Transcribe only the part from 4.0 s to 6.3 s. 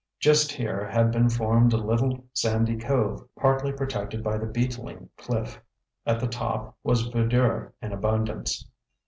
by the beetling cliff. At the